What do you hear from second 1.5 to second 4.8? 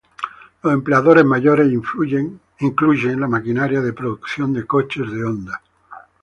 incluyen la maquinaria de producción de